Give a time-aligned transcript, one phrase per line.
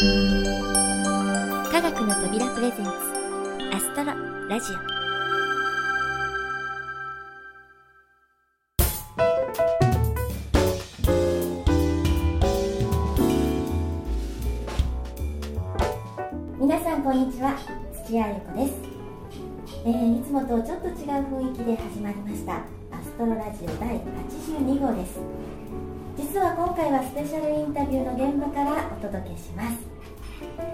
[0.00, 0.06] 科
[1.82, 2.90] 学の扉プレゼンツ
[3.70, 4.14] アストロ
[4.48, 4.76] ラジオ。
[16.58, 17.58] 皆さんこんにちは
[18.06, 18.72] 土屋ゆ子です、
[19.84, 25.20] えーいつもとちょっと違う雰囲気で始まりましたアストロラジオ第82号です。
[26.16, 29.89] 実は今回はスペシャルインタビューの現場からお届けします。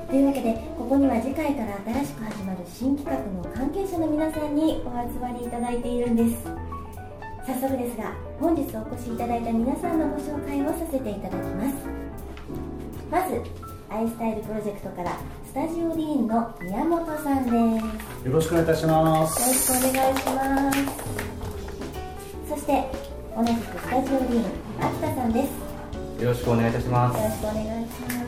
[0.09, 6.47] というわけでここには次回から新しく始まる新企画の関係者の皆さんにお集まりいただいているんです。
[7.47, 11.75] 早速ですが本日お越しいただいた皆さんのご紹介をさせていただきます。
[13.11, 13.43] まず
[13.91, 17.51] アイスタイルプロジェクトからスタジオディーンの宮本さんで
[18.23, 18.27] す。
[18.27, 19.41] よろしくお願いいたしまよす。
[19.43, 20.79] ろしくお願いします。
[22.49, 22.85] そして
[23.37, 24.45] 同じくスタジオディーン
[24.81, 25.67] 秋田さんです。
[26.23, 28.26] よろしくお願いいたしまよろしくお願いします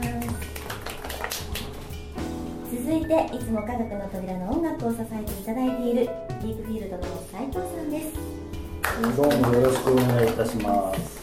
[2.88, 8.16] 続いていつも科学の扉の音楽を支えていただいているディープフィールドの斉藤さんです。
[9.14, 11.22] どうもよろしくお願いいたします。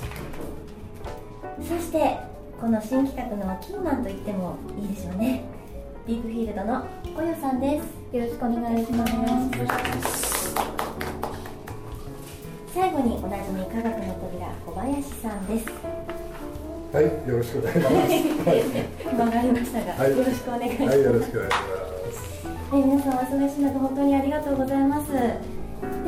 [1.58, 2.20] そして
[2.62, 5.44] この新企画のキーマンと言ってもいいでしょうね。
[6.06, 6.86] ディープフィールドの
[7.16, 8.16] こよさんです。
[8.16, 10.56] よろしくお願いします。
[12.76, 15.95] 最後におなじみ科学の扉小林さんです
[16.96, 18.56] はい、よろしくお願いします。
[19.20, 21.76] 間がありましたが、はいよろしくお願いします、はい、よろしくお願いしま
[22.08, 22.48] す。
[22.72, 25.20] はい、皆さんお忙しい中本当にありがとうございますで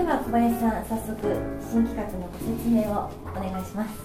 [0.08, 1.20] は小林さん早速
[1.60, 4.00] 新企画のご説明をお願いします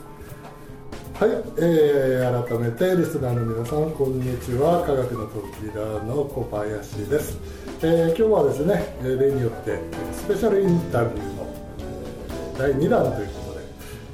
[1.22, 1.30] はい、
[1.62, 4.82] えー、改めてリスナーの皆さん、こんにちは。
[4.82, 7.38] 科学の扉の小林です。
[7.80, 9.78] えー、今日はですね、えー例によって
[10.12, 11.46] スペシャルインタビューの、
[12.58, 13.64] えー第2弾ということで、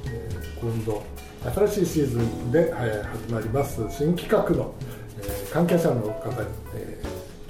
[0.05, 3.81] えー今度新しいシーズンで、え始まります。
[3.89, 4.73] 新企画の、
[5.21, 7.01] え関係者の方に、え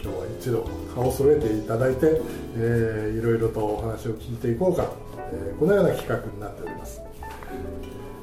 [0.01, 2.21] 今日は一度顔を揃えていただいて、
[2.55, 4.91] えーいろいろとお話を聞いていこうか、
[5.33, 7.01] えこのような企画になっております。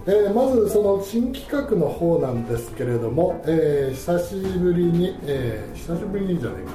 [0.06, 6.70] えーまずその新企画の方なんですけれども、えー久しぶりに、えー久しぶりにじゃないか、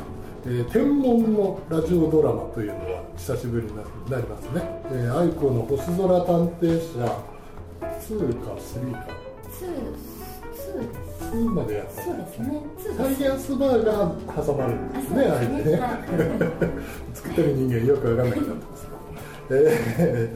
[0.48, 3.84] えー天文のラジオドラマというのは久しぶりにな
[4.18, 4.62] なりますね、
[4.92, 7.31] えー、愛子の星空探偵社
[8.10, 9.08] 2か3か。
[9.60, 10.22] 2
[11.32, 12.62] 2までやったそうですね。
[12.98, 15.92] サイエンスバーが挟まれるんですねあ相手ね、ねはい。
[17.14, 18.88] 作ってる人間よくわかんなくなってます
[19.50, 20.34] え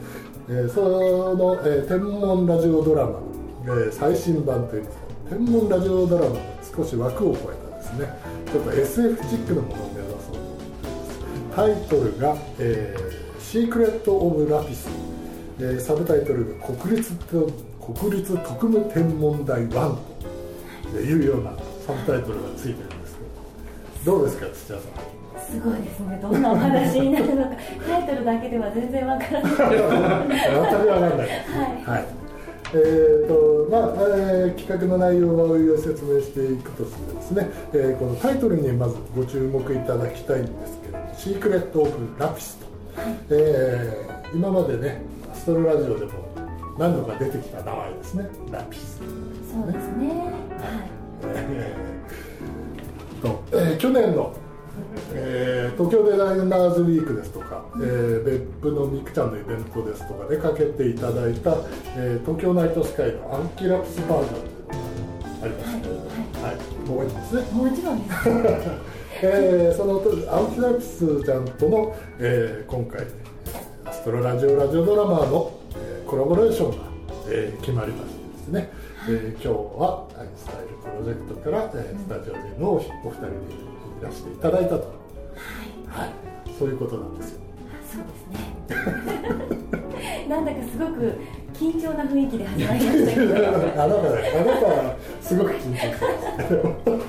[0.48, 3.20] ーえーその、えー天文ラジオドラマ、
[3.66, 6.40] えー最新版というんですか天文ラジオドラマが
[6.76, 8.18] 少し枠を超えたですね。
[8.52, 11.56] ちょっと SF チックなものを目指そうと思っています。
[11.56, 13.16] タイトルが、えー
[13.46, 14.88] シークレット・オブ・ラピス」
[15.58, 17.50] えーサブタイトルが国立と
[17.94, 19.96] 国立特務天文台1
[20.92, 21.50] というような
[21.86, 23.16] サブタイトルがついてるんです
[24.04, 25.16] けどどうですか土屋さん。
[25.46, 26.18] すごいですね。
[26.20, 27.50] どんなお話になるのか。
[27.88, 29.52] タイトルだけでは全然わからない。
[29.52, 31.28] 全くわかんない。
[31.84, 32.04] はい。
[32.74, 42.66] えーとまあえー企画の内容はおいおい説明していくとしてですね、えーこのタイトルにまずご注目いただきたいんですけど「シークレット・オブ・ラピスと」
[43.30, 45.15] えー今までねア
[45.46, 46.10] ストロラジオでも
[46.76, 48.28] 何度か出てきた名前ですね。
[48.50, 49.04] ラピスそ
[49.62, 50.08] うですね。
[50.08, 50.28] はい。
[51.22, 54.34] えーとえー去年の、
[55.14, 61.54] えー東京デザイナーズウィークですとか、えー別府のミクちゃんのイベントですとかでかけていただいた、
[61.96, 64.82] えー東京ナイトスカイのアンキラプスバージョンという
[65.30, 65.80] のがあります。
[65.80, 66.56] けれども、はい。
[66.56, 67.42] 覚えてますね。
[67.52, 68.18] もちろんです。
[69.22, 70.02] えーその
[70.36, 73.06] アンキラプスちゃんとの、えー今回
[74.06, 76.84] アストロラジオラジオドラマの、えーコラボレーションが、
[77.26, 78.70] えー決まりましてですね、
[79.08, 82.84] えー今日はアイスタイルプロジェクトから、えースタジオでのお二
[83.16, 83.56] 人に
[84.00, 84.94] いらしていただいたと、
[85.88, 86.10] はい。
[86.56, 87.40] そういうことなんですよ。
[87.92, 90.28] そうですね。
[90.30, 91.12] なんだかすごく
[91.52, 93.34] 緊張な雰囲気で始まりましたけど。
[93.82, 96.06] あなたねあなたはすごく緊張して
[96.94, 97.05] ます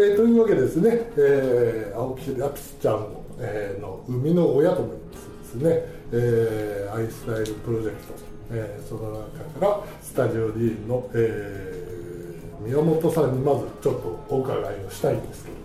[0.00, 3.06] えーというわけですね、えー青木ラピスちゃん、
[3.38, 8.14] えーの生みの親とも言いますですね、えーアイスタイルプロジェクト、
[8.52, 15.56] えーその中からスタジオ D の、えー宮本さんにまずちょっとお伺いをしたいんですけど。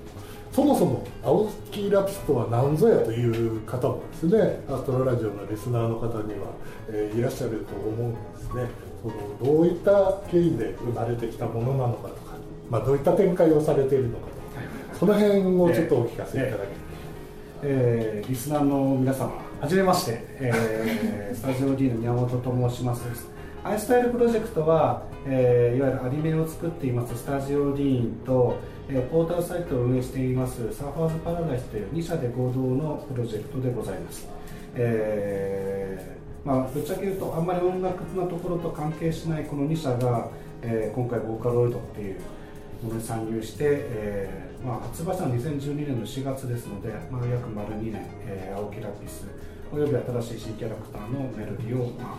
[0.52, 6.48] そもそも青木ラピスとは何ぞやという方もですねアストロラジオのリスナーの方には、
[6.90, 8.68] えーいらっしゃると思うんですね。
[9.02, 12.16] そのどういった経緯で生まれてきたものなのかと、
[12.70, 14.32] まあ、どういった展開をされているのかと。
[14.32, 14.36] か
[15.00, 16.70] その辺をちょっとお聞かせいただける
[17.64, 23.28] えーリスナーの皆様、はじめまして、えー スタジオ D の宮本と申します。
[23.64, 27.18] アイスタイルプロジェクトは、えーいわゆるアニメを作っています。
[27.18, 28.56] スタジオディーンと、
[28.90, 30.72] えーポータルサイトを運営しています。
[30.74, 34.28] サーファーズパラダイスという2社で合同のプロジェクトでございます、
[34.76, 40.30] えーまあ、ぶっちゃけ言うとあんまり音楽なところと関係しないこの2社が、
[40.62, 42.18] えー今回ボーカロイドっていう
[42.84, 49.28] ものに参入して、えーまあ、発売したのは2012年の4月ですので、まあ、約丸2年、えー青木ラピス
[49.72, 52.18] および新しい新キャラクターのメロディーを、まあ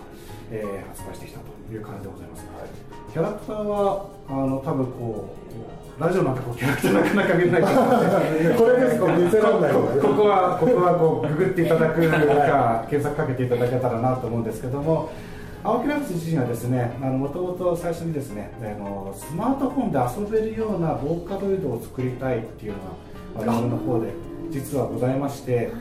[0.50, 2.44] えー発売してきたという感じでございます、
[3.12, 5.36] キャラクターはあの多分こ
[5.98, 7.68] うラジオなんてこうキャラクターなかなか見ないと
[8.62, 15.10] これですこれ見せられないここここはここはこうググっていただくか検索かけていただけたらなと思うんですけども
[15.66, 22.72] 青木ラピス自身はですねもともと最初にですねあのスマートフォンで遊べるようなボーカロイドを作りたいっていう
[23.34, 24.12] のが我々の方で
[24.50, 25.72] 実はございまして、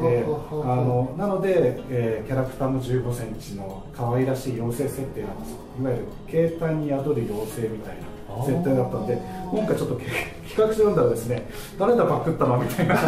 [0.00, 5.52] えーあのなので、えーキャラクターも1 5センチの可愛らしい妖精設定なんです。
[5.80, 6.06] いわゆる
[6.58, 9.18] 携帯に宿る妖精みたいな設定だったので
[9.50, 10.04] 今回ちょっとけ
[10.48, 11.42] 企画書読んだらですね
[11.78, 12.96] 誰だパクったのみたいな。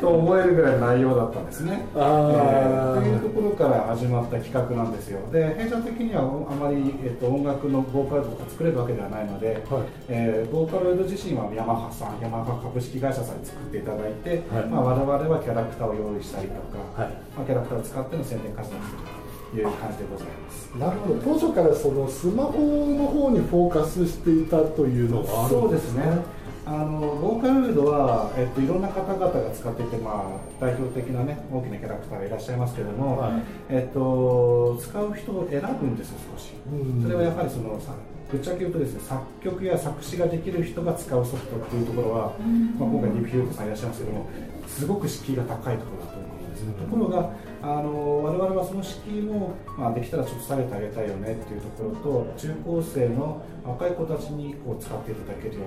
[0.00, 1.86] と思えるぐらいの内容だったんですね。
[1.94, 5.18] えーというところから始まった企画なんですよ。
[5.32, 9.82] で、弊社的にはあまり、えっと音楽のボーカロイドとか作れるわけではないので、はい。
[10.08, 14.66] えーボーカロイド自身はヤマハさん、ヤマハ株式会社さんに作っていただいて、はい。
[14.68, 17.12] まあ、我々はキャラクターを用意したりとか、はい。
[17.36, 19.23] まあ、キャラクターを使っての宣伝活動をすると
[19.54, 20.70] いう感じでございます。
[20.78, 21.20] なるほど。
[21.20, 22.58] 当初からそのスマホ
[22.98, 25.68] の方にフォーカスしていたというのがあるそんでね。
[25.68, 26.44] うですすね。
[26.66, 33.42] あのボーカロイドは、えっと、いろんな方々が使っていて、まあ、代表的な、ね、大きなキャラクターがいらっしゃいますけども、はい。
[33.68, 36.52] えっと、使う人を選ぶんですよ、少し。
[36.72, 37.02] うん。
[37.02, 37.92] それはやはりそのさ
[38.34, 42.32] ぶっちゃけ言うとですね作曲や作詞ができる人が使うソフトっていうところは、
[42.78, 44.30] まあ、今回ディフューズさんいらっしゃいますけども
[44.66, 47.30] すごく敷居が高いところだと思うんです、ところが
[47.64, 55.60] あの我々はその敷居も、まあ、できたらちょっと下げてあげたいよねっていうところと中高生の若い子たちにこう使っていただけるよ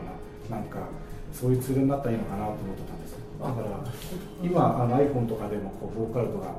[0.47, 0.77] うななんか
[1.33, 3.17] そういうツールになったらいいのかなと思ってたんです。
[3.39, 3.67] だから
[4.41, 6.55] 今あの iPhone とかでもこうボーカルとか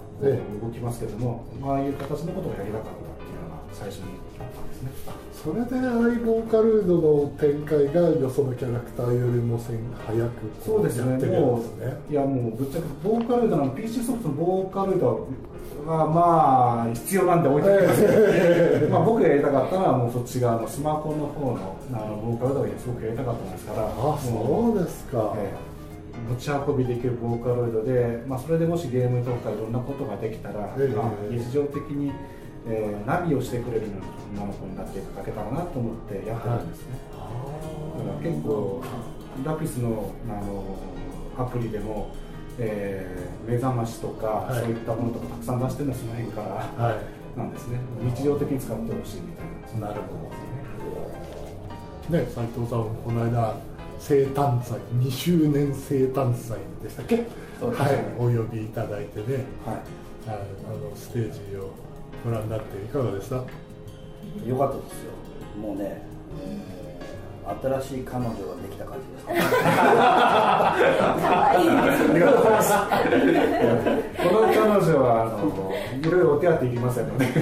[0.62, 4.04] 動きますけども、ああいう形のことをやりたかったっていうのが最初に
[4.38, 4.90] あったんですね。
[5.32, 10.30] それでアイボーカルードの展開がよそのキャラクターよりも早く
[10.64, 11.16] そうですね。
[11.16, 11.26] です
[11.76, 11.96] ね。
[12.08, 15.28] ういやもうぶっちゃけボーカロイドの PC ソフトのボーカロイド
[15.86, 18.06] はまあ必要なんで置いておきますけ
[18.86, 24.34] ど、まあ僕がやりたかったのはもうそっち側のスマホの方のあのボーカロイドがすごくやりたかったんですからあもそう
[24.74, 25.68] ですか、えー
[26.28, 32.12] 持ち運びできるボーカロイドで、まあ、それでもしゲームとかいろんなことができたら、ええまあ、日常的に、
[32.66, 33.86] えーナビをしてくれる
[34.34, 38.82] 女の子になっていただけたらなと思ってやってるんですね、だから結構
[39.44, 40.76] ラピスのあの
[41.38, 42.10] アプリでも、
[42.58, 44.60] えー目覚ましとか、はい。
[44.60, 47.38] そういったものとかたくさん出してるのはその辺からはい。
[47.38, 47.78] なんですね。
[48.02, 49.44] 日常的に使ってほしいみた
[49.78, 49.86] いな。
[49.88, 50.30] なるほ
[52.10, 52.18] ど。
[52.18, 53.54] ね斉藤さんこの間
[54.08, 57.16] 生誕祭2周年生誕祭でしたっけ？
[57.18, 57.26] ね。
[57.60, 59.44] はいお呼びいただいてね。
[59.66, 59.80] ははい。
[60.26, 60.30] あ
[60.70, 61.70] のステージを
[62.24, 63.36] ご覧になっていかがでした？
[63.36, 63.42] よ
[64.56, 65.10] かったですよ。
[65.60, 66.02] もうね、
[66.42, 66.68] えー
[67.80, 69.26] 新しい彼女ができた感じです。
[69.26, 69.46] ね可
[71.48, 71.72] 愛いあ
[72.12, 72.72] りがとうございます
[74.18, 74.68] この彼女
[75.02, 77.32] はあのいろいろお手当いりませんのでね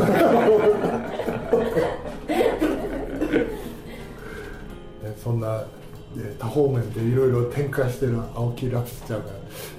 [6.38, 9.30] 多方面でいろいろ展開している青木ラピスちゃんが、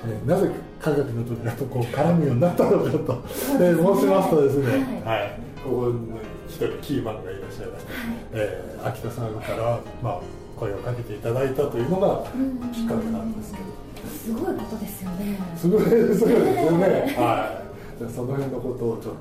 [0.06, 3.24] えーなぜ科学の扉とこう絡むようになったのかと、
[3.60, 6.18] えー申しますとですね、はい、ここに
[6.48, 7.92] 一人キーマンがいらっしゃいまして、
[8.34, 10.22] えー秋田さんから、まあ、
[10.56, 12.24] 声をかけていただいたというのが
[12.72, 13.66] きっかけなんですけど。
[14.08, 16.32] すごいことですよねすごいすごいですよ
[16.72, 16.88] ね。
[17.18, 17.62] は
[17.98, 18.00] い。
[18.00, 19.20] じゃあその辺のことをちょっと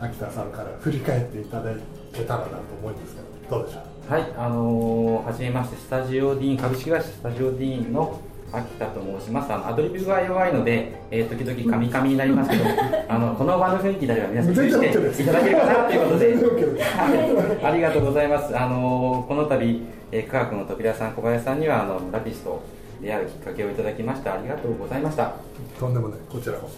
[0.00, 1.70] 秋田さんから振り返っていただ
[2.12, 3.82] けたらなと思うんですけど、どうでしょう？
[4.06, 8.20] はい、あのー、はじめまして、スタジオディーン、株式会社スタジオディーンの
[8.52, 9.50] 秋田と申します。
[9.50, 12.64] あのアドリブが弱いので、えー、時々カミカミになりますけど、
[13.08, 18.58] あのこの場の雰囲気であれば皆さん許全然 OK ですしていただけるかなということで、ありがとうございます。
[18.58, 19.82] あのー、この度、
[20.12, 22.60] えー、科学の扉さん、小林さんにはあのラピスと
[23.00, 24.34] 出会うきっかけをいただきました。
[24.34, 25.32] ありがとうございました。
[25.80, 26.76] とんでもない、こちらこそ。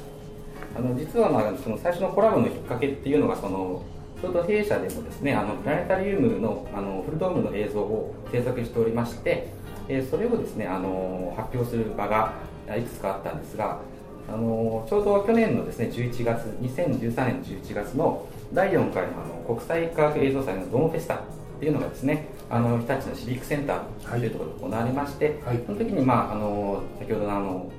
[0.78, 3.83] あの実は、まあ、その最初のコラボのきっかけっていうのがその
[4.21, 9.49] ちょうど弊社でもですねあのプラネタリウムのあのフルドームの映像を制作しておりまして、
[9.89, 12.35] えーそれをですねあの発表する場が
[12.77, 13.81] いくつかあったんですが
[14.29, 21.21] あのちょうど去年のですね11月2013年11月の第4回のあの国際科学映像祭のドームフェスタっ
[21.61, 25.61] ていうのがですねあの日立のシビックセンターというところで行われまして、はい。
[25.67, 27.73] その時に、まあ、あの先ほどのあの、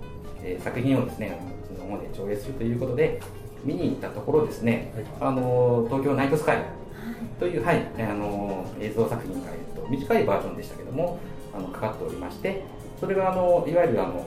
[0.43, 3.19] えー作品をですねあのうちの方で上映するということで、
[3.67, 6.63] 見に行ったところですね、あの東京ナイトスカイ
[7.37, 11.19] という、はい、あの映像作品が、えっと、短いバージョンでしたけども
[11.53, 12.63] あのかかっておりまして
[12.99, 14.25] それがあのいわゆるあの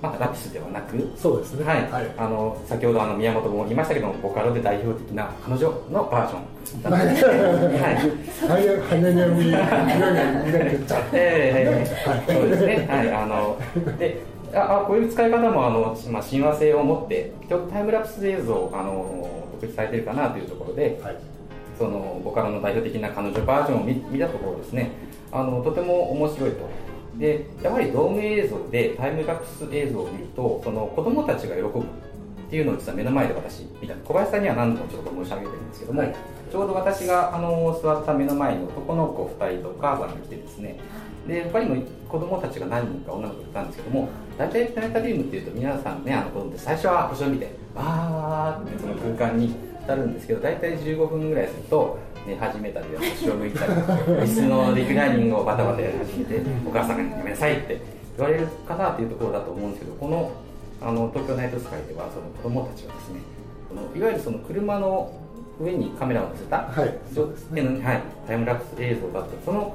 [0.00, 1.64] まあ、ラピスではなくそうですね。
[1.64, 2.06] はい、はい。
[2.16, 6.92] あの先ほどあの宮本も言いましたけどもボカロで代表的な彼女のバージョン。
[6.92, 7.06] はい。
[7.06, 7.16] はい。
[8.48, 9.58] はやはやにゃみみな
[10.44, 11.88] みなみちゃんえ
[12.28, 13.58] えそうですね、はい、あの
[13.98, 14.22] で
[14.54, 21.16] ああこういう使い方もあの、まあ、親和性を持ってちょっとタイムラプス映像あの特筆されてるかなというところで、はい。
[21.78, 24.90] そのボカロの代表的な彼女バージョンを見見たところですね。
[25.30, 26.68] あのとても面白いと。
[27.16, 31.82] でやはりドーム映像でタイムラプス映像を見るとその子供たちが喜ぶっ
[32.50, 33.94] ていうのを実は目の前で私見た。
[33.94, 36.14] 小林さんには何度もちょっと申し上げてるんですけども、はい。
[36.50, 40.80] ちょうど私があの座った目の前に男の子2人とお母さんが来てですね
[41.28, 44.08] で他にも子供たちが何人か女の子がいたんですけども
[44.38, 57.80] 大体プラネタリウムっていうと皆さんねあの子供って最初は後ろ見てわーってその空間に浸るんですけど大体15分ぐらいすると寝始めたり後ろ向いたり椅子のリクライニングをバタバタやり始めてお母さんが「やめなさい」って
[58.16, 60.32] 言われるかなっていうところだと思うんですけどこの
[60.80, 63.20] あの東京ナイトスカイではその子供たちがですね
[63.68, 65.12] このいわゆるその車の
[65.60, 66.98] 上にカメラを乗せたはい。
[67.12, 69.74] そうですね、はい、タイムラプス映像だったその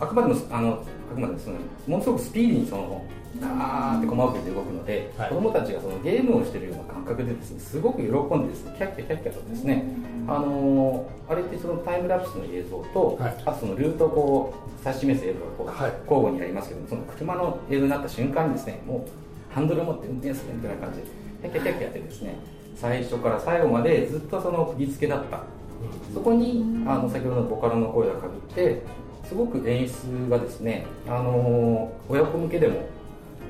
[0.00, 3.04] あくまでもあのあくまでもそのものすごくスピーディーにその
[3.40, 5.28] ガーってコマ送りで動くので、はい。
[5.28, 9.84] 子供たちがそのゲームをしているような感覚でですねすごく喜んでですねキャッキャキャッキャとですね、
[10.26, 13.42] あのーあれってそのタイムラプスの映像と、はい。
[13.44, 15.92] あとそのルートをこう指し示す映像がこう、はい。
[16.08, 21.06] 交互にありますけどもその車の映像になった瞬間にですねもうハンドルを持って運転するみたいな感じで
[21.42, 22.36] キャッキャキャッキャやってですね
[22.74, 25.40] 最初から最後までずっとその釘付けだった。
[26.12, 28.82] そこにあの先ほどのボカロの声がかぶって
[29.28, 32.80] すごく演出がですね、あの親子向けでも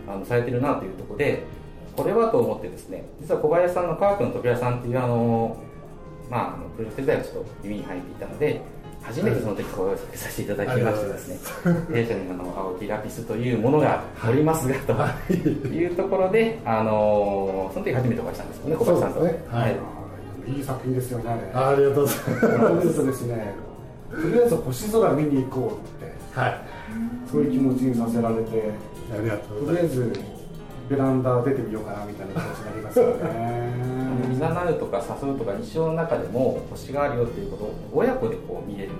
[0.09, 1.42] あのされてるなというところで
[1.97, 5.56] これはと思ってですね実は小林さんの科学の扉さんっていうあの
[6.30, 8.61] まああのプロジェクト時代がちょっと耳に入っていたので
[9.02, 15.33] 初めてその時声をかけさせていただきましてですね弊社にあの青木ラピスというものがおりますがと
[15.68, 19.21] いうところで、あのその時初めてお会いしたんですよね小林さんと。
[19.21, 19.76] はい。
[20.49, 20.61] い。
[20.61, 21.66] い作品ですよねあれ。
[21.66, 22.47] ありがとうございます。
[22.49, 23.65] そうですとですね
[24.10, 26.60] とりあえず星空見に行こうってはい。
[27.30, 28.70] そういう気持ちにさせられて
[29.12, 29.96] ありがとうとございます。
[29.96, 30.20] りあえず
[30.88, 34.32] ベランダ出てみようかなみたいな気持ちになりますよね。
[34.32, 38.92] いざなうとか誘うとか日常の中でも星があるよっていうことを親子でこう見れる。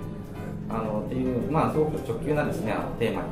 [0.69, 3.27] あのっていうまあすごく直球なですねあのテーマに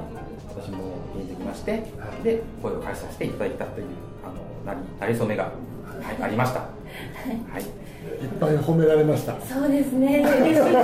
[0.47, 1.83] 私も聞いてきまして、
[2.23, 3.87] で声を返させていただいたという
[4.23, 5.49] あのなりなり初めが、は
[6.13, 6.61] い、ありました。
[6.61, 6.67] は
[7.59, 7.84] い。
[8.21, 9.35] いっぱい褒められました。
[9.41, 10.19] そうですね。
[10.19, 10.75] 嬉しいですね。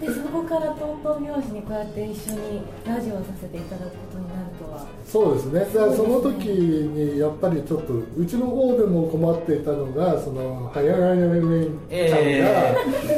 [0.00, 4.86] でそこからトントン拍子にこうやって一緒にラジオをさせていただくことになるとは。
[5.04, 5.60] そうですね。
[5.60, 12.28] だからその時にやっぱりちょっとうちの方でも困っていたのがその早川やめめちゃんが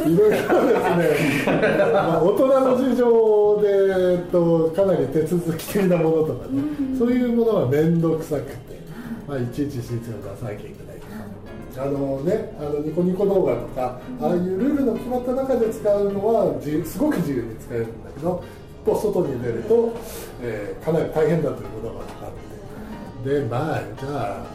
[0.08, 1.52] いろいろですね、
[1.92, 3.68] まあ、大人の事情で、
[4.12, 6.62] えっと、かなり手続き的なものとかね、
[6.98, 8.80] そういうものが面倒くさくて、
[9.28, 11.00] まあ、いちいち指示を出さなきゃいけない。
[11.76, 18.42] あのね、あのニコニコ動画とか、ああいうルールの決まった中で使うのはすごく自由に使えるんだけど
[18.82, 19.94] 一歩外に出ると、
[20.42, 22.50] えーかなり大変だということが分かって。
[23.24, 24.46] でまあじゃあ、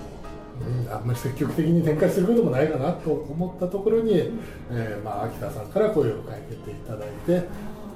[0.88, 4.32] うん、あんまり積極的に展開することもないかなと思ったところに、
[4.72, 7.48] えーまあ、秋田さんから声をかけていただいて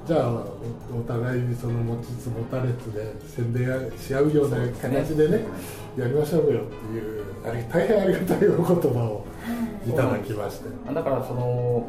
[0.06, 5.44] じゃあおお互いにその持ちつ持たれつで宣伝し合うような形でね
[5.96, 9.26] やりましょうよっていうあれ大変ありがたいお言葉を
[9.86, 10.68] いただきまして。
[10.92, 11.88] だからその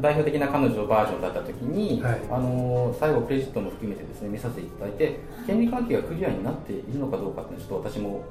[0.00, 2.20] 代表的な彼女バージョンだった時に、はい。
[2.30, 8.24] あの最後クレジットも含めてですね見させていただいて権利関係がクリアになっているのかどうかっていうのはちょっと私も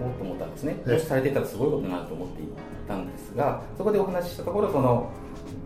[0.00, 0.92] 思って思ったんですね、ええ。
[0.94, 2.46] もしされていたらすごいことになると思ってい
[2.88, 5.10] たんですがそこでお話ししたところその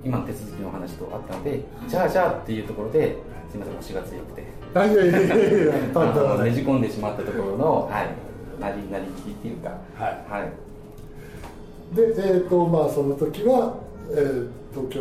[0.04, 3.16] 今の手続きの話とあったのでじゃあじゃあっていうところで
[3.50, 4.44] すみません推しが強くて。
[4.74, 4.94] あいね
[6.52, 9.70] じ込んでしまったところの、はい、なりなりきりっていうか。
[9.94, 10.24] はい。
[10.28, 11.96] はい。
[11.96, 13.78] で、えーとまあ、その時は、
[14.10, 15.00] えー東京、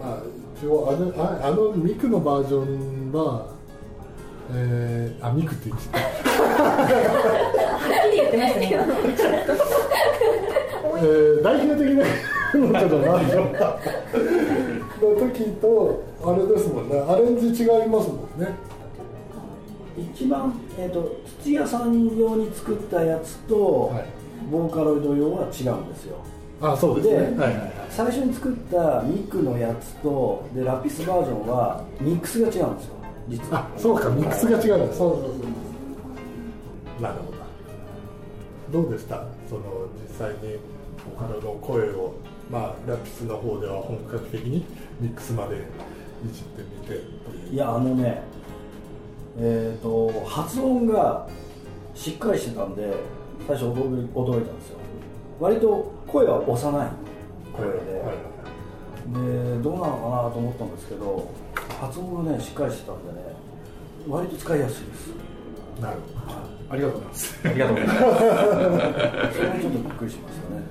[0.00, 0.18] まあ、
[0.58, 3.46] 一応あのああのミクのバージョンは、
[4.52, 5.98] えー、あミクって言ってた。
[5.98, 6.04] は
[8.08, 8.70] っきり言ってましたね
[10.98, 12.04] えー代表的な
[12.58, 13.52] のバージョン
[15.00, 16.98] の時とあれですもんね。
[17.00, 18.54] アレンジ違いますもんね。
[20.14, 24.04] 一番、えー、と土屋さん用に作ったやつと、はい。
[24.50, 26.16] ボーカロイド用は違うんですよ。
[26.60, 27.16] あそうですね。
[27.16, 27.72] ではいはいはい。
[27.90, 32.94] 最初に作ったミクのやつとでラピスバージョンはミックスが違うんですよ。
[33.28, 33.60] 実は。
[33.60, 34.94] あそうかミックスが違うんだ。
[34.94, 35.28] そうそうそ
[36.98, 38.82] うなるほど。
[38.82, 39.24] どうでした？
[39.48, 39.62] その
[40.08, 40.56] 実際に
[41.04, 42.14] ボカロの声を
[42.52, 44.66] まあラピスの方では本格的に
[45.00, 45.58] ミックスまでい
[46.30, 47.22] じってみて。
[47.50, 48.22] いやあのね
[49.38, 51.26] えっ、と発音が
[51.94, 52.92] しっかりしてたんで
[53.46, 54.76] 最初驚い驚いたんですよ。
[55.40, 56.88] 割と声は幼い
[57.56, 57.78] 声で、
[59.52, 61.30] でどうなのかなと思ったんですけど
[61.80, 63.18] 発音がねしっかりしてたんでね
[64.06, 65.08] 割と使いやすいです。
[65.80, 65.96] なる
[66.68, 67.40] ありがとうございます。
[67.44, 68.08] ありがとうございます。
[69.36, 70.62] それはちょっとびっくりしましたね。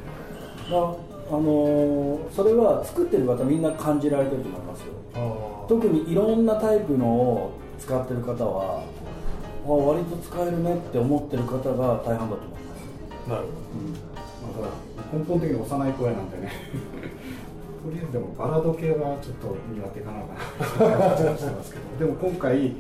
[0.70, 4.94] だあのーそれは作ってる方みんな感じられてると思いますよ。
[5.14, 8.84] ほ特にいろんなタイプのを使ってる方は
[9.66, 13.30] あ割と使えるねって思ってる方が大半だと思います。
[13.30, 13.48] どなる
[14.44, 16.52] まあただ根本的に幼い声なんでね。
[17.82, 21.00] とりあえずでもバラード系はちょっと苦手かなか。
[21.00, 22.06] なってしてますけど。
[22.06, 22.74] でも今回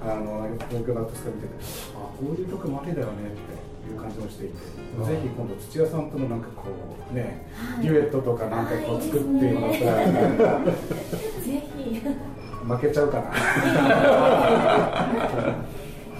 [0.00, 1.54] あの東京だとして見てて
[1.94, 3.57] あこういう曲もありだよねって
[3.88, 4.54] いう感じもしていて、
[4.98, 6.64] うんぜひ今度土屋さんとのなんかこ
[7.12, 7.86] うね、はい。
[7.86, 10.74] デュエットとかなんかこはいう作ってもらったらなんかぜ
[11.76, 12.00] ひ。
[12.68, 13.38] 負けちゃうかなって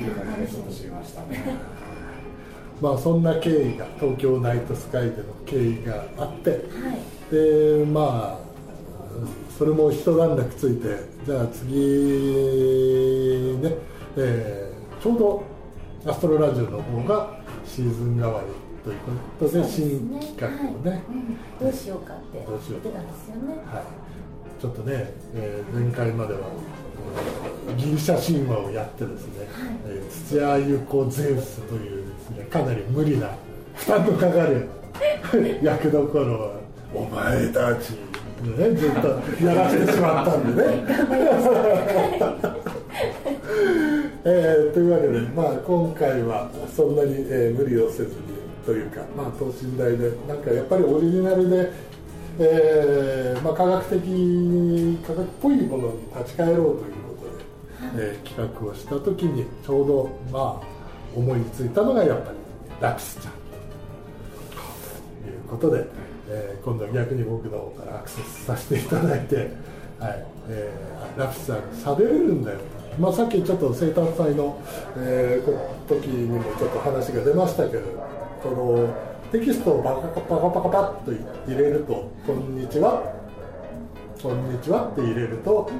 [0.04, 1.44] いう感じでちょっと知りましたね。
[2.80, 6.60] まあそんな経緯が東京ナイトスカイでの経緯があってはい。
[7.34, 8.48] でまあ
[9.58, 10.86] それも一段落ついて
[11.26, 11.74] じゃあ次
[13.60, 13.74] ね、
[14.16, 14.68] えー
[15.00, 15.42] ちょうど
[16.06, 17.37] アストロラジオの方が
[17.78, 18.46] シーズン代わり
[18.82, 20.98] ということでそうです新企画をねはい。
[20.98, 21.36] うん。
[21.60, 23.54] どうしようかって言ってたんですよね。
[23.66, 26.40] はい、ちょっとね、えー前回までは
[27.76, 29.46] ギリシャ神話をやってですね、
[29.86, 33.30] えー土屋ゆ子ゼウスというですねかなり無理な
[33.76, 34.68] 負担のかかる
[35.62, 36.60] 役どころを
[36.94, 37.92] お前たち
[38.42, 39.08] ねずっと
[39.44, 40.84] やらせてしまったんでね。
[44.24, 48.14] えーというわけで、まあ、今回はそんなに、えー無理をせずに
[48.66, 51.72] というか、まあ、等身大でなんかやっぱりオリジナルで、
[52.38, 57.16] えーまあ、科学的科学っぽいものに立ち返ろうというこ
[57.92, 60.66] とで、えー企画をした時にちょうど、まあ、
[61.16, 62.36] 思いついたのがやっぱり
[62.80, 65.86] ラピスちゃんということで、
[66.28, 69.36] えー今度は逆に僕の方からアクセスさせていただいて、
[69.98, 71.58] はいえー、ラピスさん
[71.96, 72.58] 喋れるんだよ、
[72.98, 74.60] まあ、さっきちょっと生誕祭の、
[74.96, 77.82] えー時にもちょっと話が出ましたけど
[78.42, 78.94] その
[79.32, 81.12] テキストをバカパカパカパッと
[81.50, 83.02] 入れると「こんにちは」
[84.22, 85.70] 「こんにちは」って入れると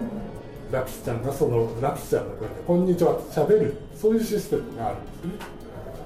[0.73, 5.01] ラピスちゃんがそのラピスちゃんの声で「こんにちは」って喋るそういうシステムがあるん
[5.33, 5.59] ですね。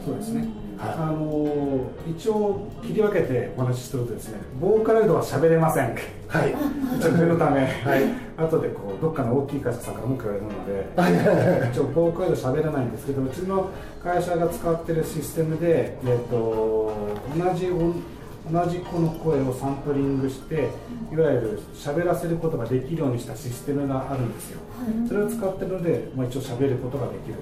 [0.04, 0.48] そうですね、
[0.84, 5.94] あの一応切り分けてお話しするとですねボーカロイドは喋れません。
[6.26, 6.54] はい。
[6.98, 8.02] 一応念のため、はい。
[8.36, 11.16] 後でこうどっかの大きい会社さんから文句言われるので、はい。
[11.16, 13.70] はいはい一応ボーカロイド喋らないんですけどうちの
[14.02, 16.92] 会社が使ってるシステムで、えっと、
[17.36, 18.02] 同じ音
[18.50, 20.68] 同じ子の声をサンプリングして
[21.12, 24.60] いわゆる喋らせることができるようにしたシステムがあるんですよ。
[25.06, 27.36] それを使ってるので、まあ、一応喋ることができる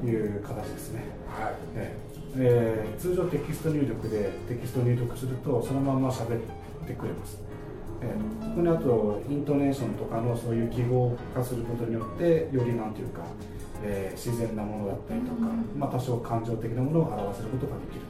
[0.00, 1.02] という形ですね。
[1.28, 1.54] はい。
[1.74, 6.40] えええー通常テキスト入力でテキスト入力するとそのまま喋っ
[6.86, 7.38] てくれます、
[8.02, 13.22] ええそこにあとイントネーションとかのそういう記号化することによってよりなんていうか、
[13.84, 15.40] えー自然なものだったりとか、
[15.78, 18.02] まあ、多少感情的なものを表せることができる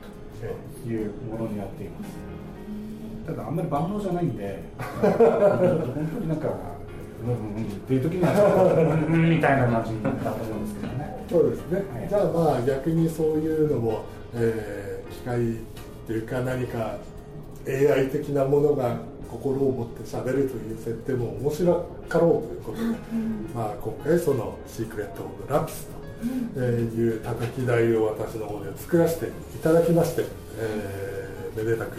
[0.85, 2.39] というものになっています。
[3.27, 6.49] ただあんまり万能じゃないんで 本当になんか
[7.25, 14.05] うんうんっていう時にはうんうんみたいな感じだと思うんですけどねそうですね、はいじゃあまあ逆にそういうのも、
[14.35, 15.41] えー機械っ
[16.07, 16.99] ていうか何か
[17.67, 18.97] AI 的なものが
[19.31, 22.85] 心を持って喋るという設定も面白かろうということで、
[23.55, 25.89] まあ、今回その「シークレット・オブ・ラピス」
[26.55, 29.31] という叩き台を私の方で作らせてい
[29.63, 30.25] ただきまして、
[30.59, 31.29] えー
[31.59, 31.99] めでたく、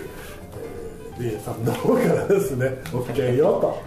[1.20, 3.78] リエさんの方からですね OK よと。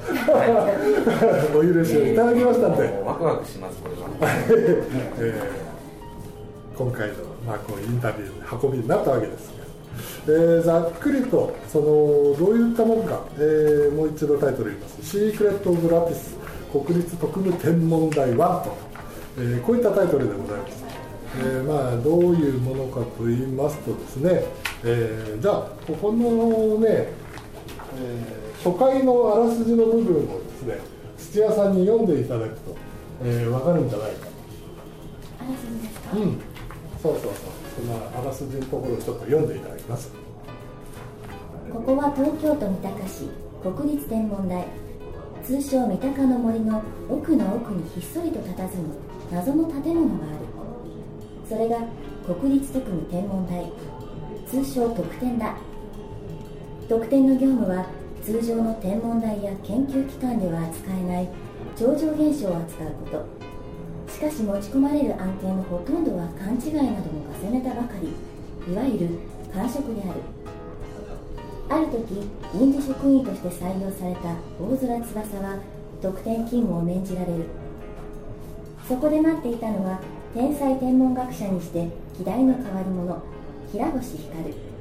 [1.58, 3.02] お許しをいただきましたんで。
[3.04, 4.08] ワクワクしますこれは。
[5.18, 5.62] えー
[6.74, 7.14] 今回の、
[7.46, 9.50] まあ、こうインタビューの運びになったわけです
[10.26, 16.34] けど、えーざっくりとそのどういったものか、えーもう一度タイトル言います「シークレット・オブ・ラピス
[16.72, 18.70] 国立特務天文台1」と、
[19.38, 20.84] えーこういったタイトルでございます、
[21.40, 24.44] えーまあ、どういうものかと言いますとですね、
[24.84, 25.54] えーじゃあ
[25.86, 27.08] ここのね、
[28.02, 30.78] えー初回のあらすじの部分をですね
[31.18, 32.76] 土屋さんに読んでいただくと、
[33.24, 34.28] えー、分かるんじゃないか。
[35.40, 36.40] あらすじですか、うん、
[37.02, 37.32] そうそうそう、
[37.74, 40.12] そのあらすじのところをちょっと読んでいただきます。
[41.72, 43.26] ここは東京都三鷹市
[43.64, 44.64] 国立天文台。
[45.42, 48.94] 通称三鷹の森の奥の奥にひっそりと佇む
[49.32, 50.46] 謎の建物がある。
[51.48, 51.78] それが
[52.40, 53.72] 国立特務天文台。
[54.46, 55.56] 通称特典だ
[56.92, 57.86] 特典の業務は
[58.22, 61.28] 通常の天文台や研究機関では扱えない
[61.74, 63.24] 超常現象を扱うこ
[64.06, 64.12] と。
[64.12, 68.12] しかし持ち込まれる案件のほとんどは勘違いなどのガセネタばかり。
[68.70, 69.08] いわゆる
[69.54, 70.20] 感触である。
[71.70, 72.28] ある時
[72.60, 75.56] 臨時職員として採用された大空翼は
[76.02, 77.46] 特典勤務を免じられる。
[78.86, 79.98] そこで待っていたのは
[80.34, 83.22] 天才天文学者にして希代の変わり者
[83.72, 84.71] 平星光。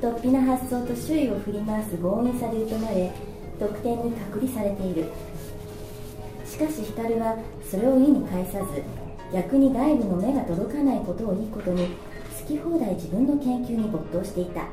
[0.00, 3.12] 突飛な発想と周囲を振り回す強引さで疎まれ
[3.58, 5.04] 得点に隔離されている。
[6.46, 8.82] しかし光はそれを意に介さず
[9.32, 14.64] 逆に外部の目が届かないことをいいことに好き放題自分の研究に没頭していた。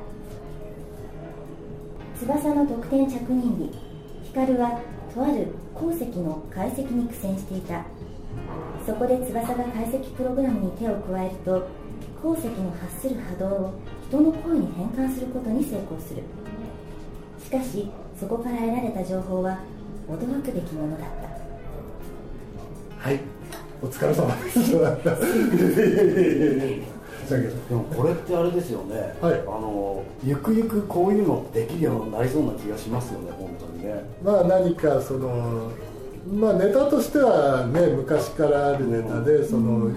[2.19, 3.71] 翼の得点着任日
[4.29, 4.79] 光は
[5.13, 7.83] とある鉱石の解析に苦戦していた。
[8.85, 11.67] そこで翼が解析プログラムに手を加えると
[12.21, 13.73] 鉱石の発する波動を
[14.07, 16.23] 人の声に変換することに成功する。
[17.43, 17.89] しかし
[18.19, 19.59] そこから得られた情報は
[20.09, 21.09] 驚くべきものだっ
[23.01, 23.09] た。
[23.09, 23.19] はい。
[23.81, 24.33] お疲れ様。
[24.35, 24.71] です
[27.69, 29.41] でもこれってあれですよね、はい。
[29.41, 34.01] あのゆくゆくこういうのできるようになりそうな気がしますよね本当にね。
[34.23, 35.69] まあ何かその
[36.33, 39.91] まあネタとしてはね昔からあるネタで、その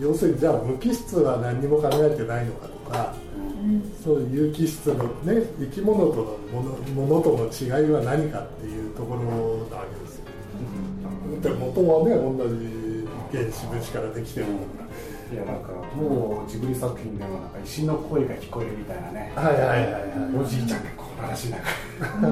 [0.00, 3.14] 要するにじゃあ無機質は何にも考えてないのかとか、
[4.02, 9.36] そういう有機質のね生き物とのものものとの違いは何かっていうところな
[9.76, 10.24] わけですよ、
[11.40, 14.58] で元はね同じ原子分子からできてるもの
[15.32, 20.02] いやなんかもうジブリ作品でもなんか石の声が聞こえるみたいなね、はいはいはいはい
[20.36, 22.28] おじいちゃんがこう話しながら。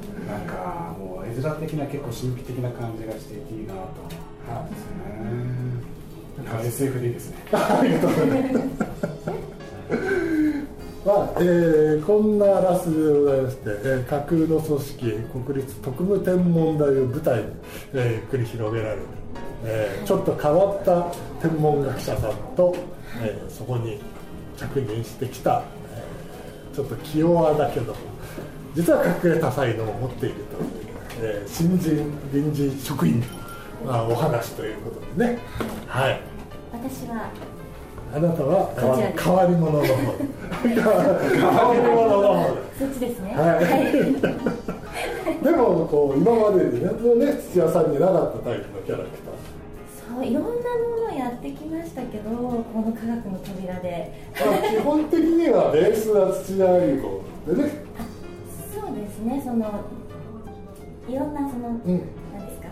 [0.30, 5.49] なんかもう絵面的な結構神秘的な感じがしていていいなと思うんですよね
[6.64, 7.36] SF でいいですね。
[7.52, 8.54] ありがとうございます。
[11.06, 15.12] ま あえーこんなラスでございまして、えー架空の組織
[15.46, 17.44] 国立特務天文台を舞台に、
[17.94, 19.02] えー繰り広げられる、
[19.64, 21.06] えーちょっと変わった
[21.40, 22.74] 天文学者さんと、
[23.22, 24.00] えーそこに
[24.56, 25.62] 着任してきた、
[25.94, 27.94] えーちょっと気弱だけど
[28.74, 33.26] 実は隠れた才能を持っているという、えー新人臨時職員の、
[33.92, 35.38] まあ、お話ということでね。
[35.86, 36.20] はい。
[36.72, 37.30] 私は。
[38.12, 39.94] あなたは変わり者の方
[40.66, 42.56] 変わり者の方。
[42.76, 43.34] そっちですね。
[43.36, 43.64] はい。
[45.44, 46.90] でもこう今までにね
[47.24, 49.10] ね土屋さんになかったタイプのキャラク
[50.10, 50.56] そういろんなも
[51.08, 54.12] のをやってきましたけどこの科学の扉で。
[54.34, 57.00] 基本的にはベースは土屋優
[57.46, 57.70] 子でね。
[58.74, 59.40] そうですね。
[59.44, 59.66] その
[61.08, 62.02] いろんなその、うん。
[62.34, 62.66] 何ですか。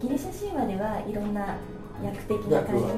[0.00, 1.56] ギリシャ神話ではいろんな
[2.04, 2.88] 役的な感じの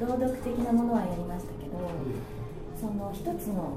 [0.00, 1.72] 朗読的なものはやりましたけど、
[2.80, 3.76] その一つの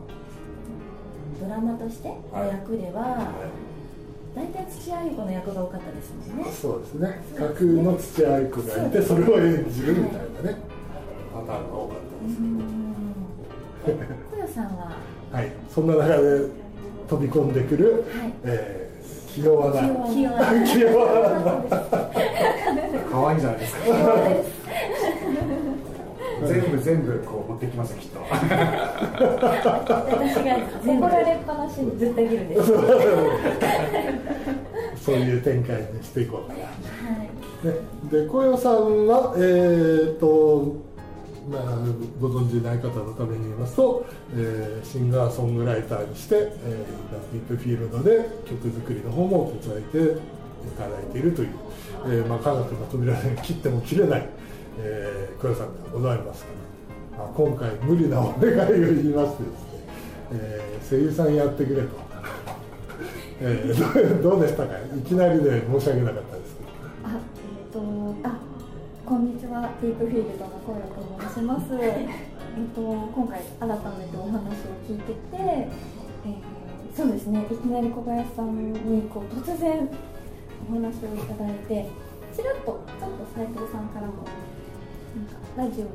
[1.41, 3.27] ドラマとしての役では、
[4.35, 6.45] 大体土屋優子の役が多かったですもんね。
[6.51, 7.21] そうですね。
[7.37, 10.57] 架空の土屋優子がいてそれを演じるみたいなね
[11.33, 12.47] パターンが多かったですうん
[14.31, 14.91] 小代さんは？
[15.31, 15.51] はい。
[15.69, 16.47] そんな中で
[17.09, 18.33] 飛び込んでくる、はい。
[18.45, 18.83] えー
[19.33, 19.81] 気弱な。
[20.13, 20.45] 気弱な
[23.13, 23.79] 可愛いじゃないですか。
[26.47, 28.19] 全部全部こう持ってきますよきっと。
[28.19, 28.33] 私
[30.33, 32.73] が怒られっぱなしにずっといるんです。
[35.05, 36.63] そういう展開にしていこうかな。
[36.63, 36.71] は
[37.23, 37.29] い。
[37.67, 37.73] ね、
[38.11, 40.75] で小代さんは、えーと
[41.47, 41.61] まあ、
[42.19, 46.49] ご存じない方のために言いますと、えーシンガーソングライターにして、えー、
[47.31, 49.97] ディープフィールドで曲作りの方も手伝えて
[50.67, 51.49] いただいているという、
[52.05, 54.27] えーまあ、科学の扉で切っても切れない、
[54.79, 56.49] えー小代さんでございますか
[57.17, 59.79] ら、まあ、今回無理なお願いを言いましてですね、
[60.33, 61.87] えー声優さんやってくれと、
[63.41, 64.73] えーどうどうでしたか？
[64.97, 66.69] いきなりで申し訳なかったですけど。
[67.07, 67.15] あ、え
[67.69, 67.79] っ、と、
[68.29, 68.37] あ、
[69.05, 71.65] こんにちは、ディープフィールドの小谷と申します。
[71.79, 72.07] え
[72.61, 73.73] っと、今回改め
[74.07, 76.35] てお話を聞いてて、えー
[76.95, 79.89] そうですね、いきなり小林さんにこう突然
[80.69, 81.89] お話をいただいて、
[82.35, 84.13] ちらっとちょっと斉藤さんからも
[85.15, 85.89] なんかラジオに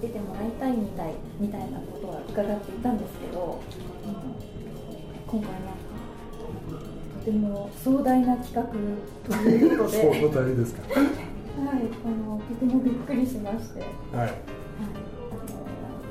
[0.00, 3.60] 出てもらいたいみたいみたいなことは伺っていたんですけど、
[4.04, 4.16] うん
[5.26, 5.74] 今回なんか
[7.18, 8.76] とても壮大な企画と
[9.48, 10.12] いうことで。
[10.12, 10.82] そう答えですか？
[10.94, 11.04] はい、
[12.04, 14.30] あのとてもびっくりしまして、はい、はい。
[14.30, 14.36] あの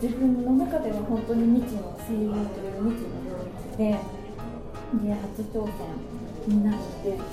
[0.01, 3.39] 自分の中では本当に未知の声優という未知の領
[3.71, 3.83] 域で
[5.07, 7.23] で初挑戦になるのでとても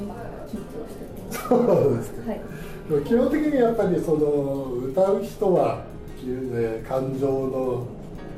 [0.00, 1.48] 今から緊張しております。
[1.48, 2.30] そうですか。
[2.30, 5.84] はい、基本的にやっぱりその歌う人は、
[6.24, 7.86] えー感情の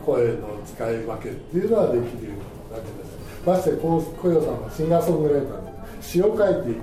[0.05, 6.83] 声の使い分けっていうのはできるわけですまして小小さんはシンガーソングライターで詩を書いていくん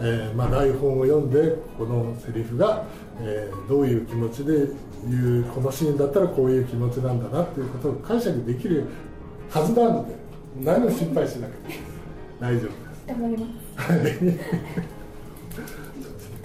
[0.00, 2.84] えーまあ、台本を読んでこのセリフが、
[3.20, 4.68] えーどういう気持ちで
[5.08, 8.84] 言うこのシーンだったらこういう気持ちなんだなっていうことを解釈できる
[9.50, 10.14] はずなので
[10.60, 11.74] 何も心配しなくて
[12.38, 13.65] 大丈夫です頑張ります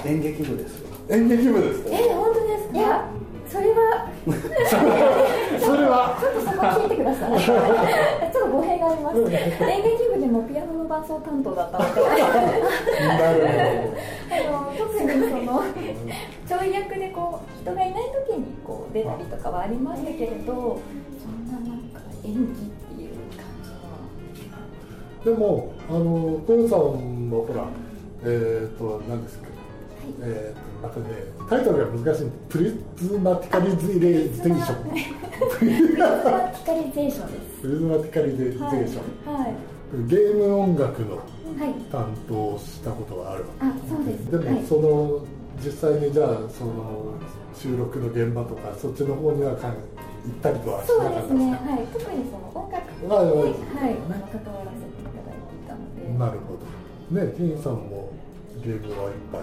[0.06, 0.90] 演劇部ですよ。
[1.10, 2.78] 演劇部ですねえ本当ですか？
[2.78, 3.06] いや
[3.48, 4.08] それは。
[5.60, 6.18] それは？
[6.20, 7.40] ちょっとそこ聞いてください。
[7.42, 9.18] ちょっと語弊があります。
[9.20, 9.28] 演
[9.84, 12.02] 劇部でもピアノの伴奏担当だったので。
[12.02, 13.38] なる
[14.32, 15.64] あの特にその
[16.48, 20.80] ちょい役でこう人がいない時にこう出たりとかはありましたけれど
[21.20, 22.46] そんななんか演技っ
[22.96, 23.70] ていう感じ
[25.30, 25.36] は。
[25.36, 26.80] でもあの小夜さん
[27.32, 27.66] もほら
[28.24, 29.48] えっ、と何ですか
[30.22, 31.06] えー、とまたね
[31.50, 32.28] タイトルが難しい。
[32.50, 32.66] プリ
[32.98, 34.94] ズマティカリゼーション。
[34.96, 35.04] ピ
[35.56, 37.30] カリゼーション
[37.62, 39.54] プリズマティカリゼーション、はい
[40.08, 41.24] ゲーム音楽のは
[41.66, 44.26] い、はい、担当をしたことがあるわあそうです。
[44.32, 44.66] けでも、はい。
[44.66, 45.26] その
[45.64, 47.14] 実際にじゃあその
[47.54, 49.82] 収録の現場とかそっちの方にはかん行っ
[50.42, 51.52] たりとはしなかったですね。
[51.52, 51.88] はい。
[51.92, 53.36] 特にその音楽にはいはい。
[53.36, 56.08] 関わらせていただいていたので。
[56.18, 56.81] なるほど
[57.12, 58.14] ねティーンさんも
[58.64, 59.42] ゲームはいっぱい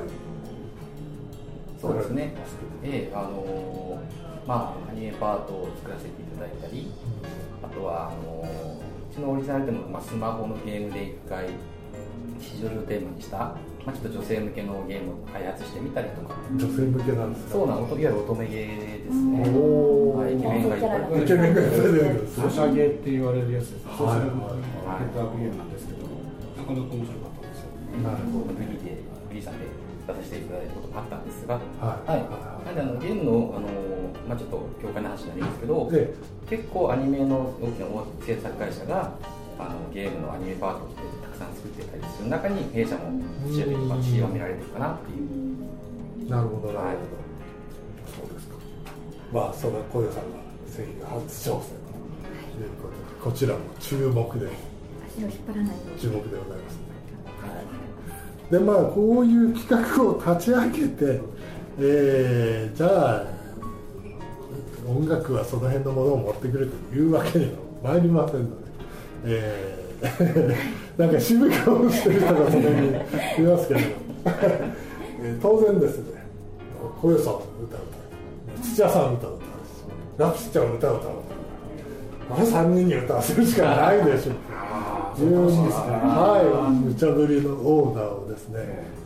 [1.81, 2.35] そうですね、
[2.83, 6.91] ええあのーまあ、アニメパートを作らせていただいたり、
[7.63, 8.49] あとはあのー
[9.13, 11.47] うちのオリジナルでも、まあ、スマホのゲームで一回、
[12.41, 13.57] 吉祥寺をテーマにした、ま
[13.89, 17.53] あ、ちょっと女性向けのゲームを開発してみたりとか、女性向けなんですか？
[17.53, 19.51] そうなの、いわゆる乙女ゲーですね。
[19.55, 23.85] おーはい、イケメンがいっぱいイケメンがいっぱいるソシャゲって言われるやつです。
[23.85, 24.51] ソーシャルは
[24.99, 25.07] い。
[25.07, 26.09] ネットワークゲームなんですけど。
[26.59, 27.28] なかなか面白かった
[28.03, 29.67] なるほどグリで、グリさんで
[30.07, 31.61] 出させていただいたこともあったんですが、は
[32.07, 32.11] い。
[32.11, 32.21] はい、
[32.67, 33.69] なんであのゲームの、あの
[34.29, 36.15] まあ、ちょっと教会の話になりますけど、で
[36.49, 37.87] 結構アニメの大きな
[38.25, 39.13] 制作会社が
[39.59, 45.29] あのゲームのアニメパートってたくさん作ってたりする中に弊社も一緒にまあ知恵を見られてるかなっていう。
[46.31, 46.97] なるほどなるほど、はい。
[48.07, 48.55] そうですか。
[49.33, 51.77] まあそれは小夜さんが製品初挑戦
[52.57, 54.49] ということでこちらも注目で。
[55.19, 56.88] 足を引っ張らない注目でございます
[58.51, 61.21] でまあこういう企画を立ち上げて、
[61.79, 63.39] えーじゃあ
[64.89, 67.51] 音楽はその辺のものを持ってくるというわけには
[67.93, 68.55] 参りませんので、
[69.25, 72.93] えー なんか渋い顔をしてる人がそこにい
[73.47, 73.87] ますけれど、
[75.23, 76.25] えー当然ですね
[77.03, 77.45] 小夜さん歌う
[78.57, 79.31] 歌土屋さん歌う
[80.17, 81.11] 歌ラプシちゃん歌う歌う
[82.31, 84.33] あの3人に歌わせるしかないでしょ
[85.25, 85.37] ういう
[85.71, 88.59] はい、無茶ぶりのオーダーをですね、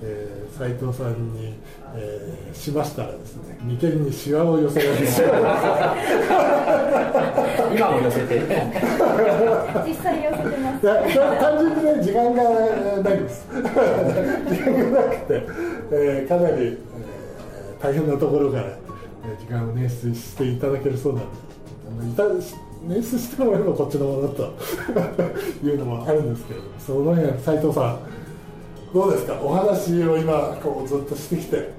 [0.03, 1.55] えー、斉藤さんに、
[1.95, 5.25] えーしましたらですね、眉間にシワを寄せられまいました
[7.75, 8.41] 今も寄せて。
[9.87, 10.87] 実際寄せてます。
[10.87, 12.43] いや単純にね時間が
[13.03, 13.47] ないです。
[13.51, 13.57] 時
[14.61, 15.31] 間がなくて、
[15.93, 16.79] えーかなり、えー
[17.83, 21.31] 大変なところから、えー時間を捻出していただけるそうなんで
[21.89, 22.25] あのいた
[22.89, 24.53] 捻出してもらえばこっちのものだと
[25.67, 27.99] いうのもあるんですけどその辺斉藤さん
[28.93, 29.39] どうですか？
[29.43, 31.71] お話を今こうずっとしてきて、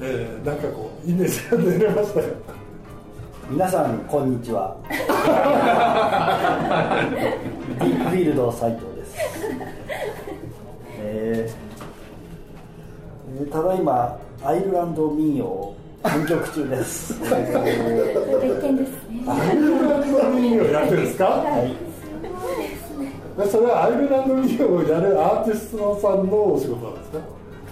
[0.00, 2.26] えーなんかこうイメージが出れましたか
[3.50, 4.76] 皆さんこんにちは。
[4.88, 9.14] ディープフィールド斉藤です、
[11.00, 11.52] えー
[13.40, 21.76] えーただいまアイルランド民謡を編曲中です、それ別件ですねアイルランド民謡やってるんですか、はい。
[23.38, 27.18] でそれはアイルランド民謡をやるアーティストさんのお仕事なんですか？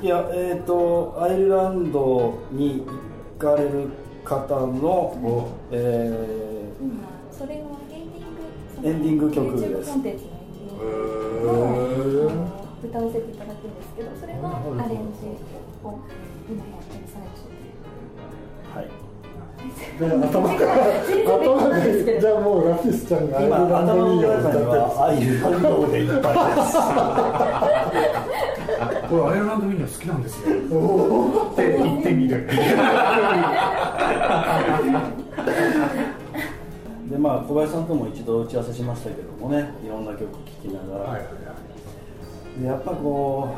[0.02, 3.88] いやえっ、とアイルランドに行かれる
[4.24, 8.28] 方の、え今それのエンディン
[8.82, 9.90] グエンディング曲です。
[9.90, 11.52] YouTube コンテンツのエンディングを
[12.30, 15.26] あの歌わせていただくんですけどそれのアレンジ
[15.82, 15.98] を
[19.98, 26.76] で頭から頭でじゃあもうラピスちゃんがアイル今ランド民謡を歌ってる中にはアイルランドでいっぱいです
[29.08, 30.56] これアイルランド民謡好きなんですよ。
[31.52, 32.46] って言ってみる
[37.10, 41.20] でまあ小林さんとも一度打ち合わせしましたけどもねいろんな曲聴きながら、はい。
[41.20, 41.28] はい
[42.60, 43.48] でやっぱこ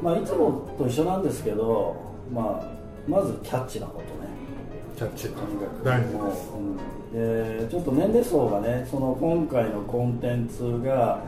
[0.00, 1.96] う、まあ、いつもと一緒なんですけど、
[2.32, 4.27] まあ、まずキャッチなことね
[4.98, 11.22] キャッチとにかく大事もう、うん、でちょっと年齢層がねその今回のコンテンツが、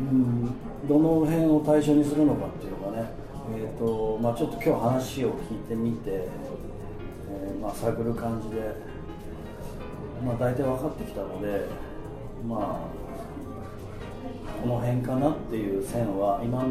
[0.00, 0.46] うん、
[0.88, 3.10] どの辺を対象にするのかっていうのがね、
[3.54, 8.62] えーとまあ、ちょっと今日話を聞いてみて、えーまあ、探る感じで、
[10.24, 11.66] まあ、大体分かってきたので
[12.48, 12.88] ま
[14.56, 16.64] あこの辺かなっていう線は今は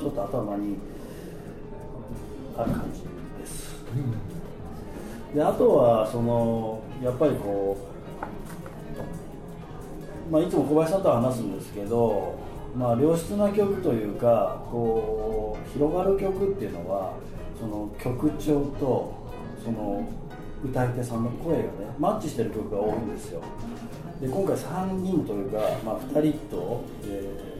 [0.00, 0.78] ちょっと頭に
[2.56, 3.02] ある感じ
[3.38, 3.84] です、
[5.34, 7.76] であとはそのやっぱりこ
[10.28, 12.38] う、まあ、いつも小林さんとは話すんですけど、
[12.76, 17.14] まあ、良質な曲というかこう広がる曲っていうのは
[17.58, 19.14] その曲調と
[19.62, 20.08] その
[20.64, 23.42] 歌い手さんの声がねマッチしてる曲が多いんですよ。
[24.20, 27.50] で今回3人というか、まあ、2人と、えー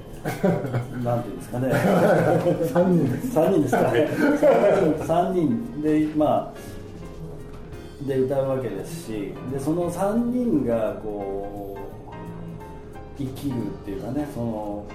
[1.03, 1.69] なんていうんですかね。
[1.73, 4.09] 3人です3人ですかね。
[4.99, 5.83] 3人。
[5.83, 6.80] でまあ
[8.07, 11.81] で歌うわけですしでその3人がこう
[13.19, 14.87] 生きるっていうかねその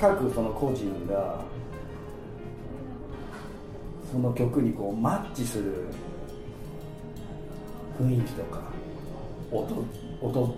[0.00, 1.44] 各その個人が
[4.10, 5.86] その曲にこうマッチする
[8.00, 8.60] 雰囲気とか
[9.50, 9.84] 音
[10.20, 10.54] 音